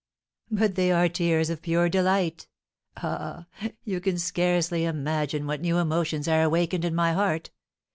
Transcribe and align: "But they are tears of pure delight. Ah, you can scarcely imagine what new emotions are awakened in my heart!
"But 0.49 0.73
they 0.73 0.91
are 0.91 1.07
tears 1.07 1.51
of 1.51 1.61
pure 1.61 1.87
delight. 1.87 2.47
Ah, 2.97 3.45
you 3.83 4.01
can 4.01 4.17
scarcely 4.17 4.83
imagine 4.83 5.45
what 5.45 5.61
new 5.61 5.77
emotions 5.77 6.27
are 6.27 6.41
awakened 6.41 6.83
in 6.85 6.95
my 6.95 7.13
heart! 7.13 7.51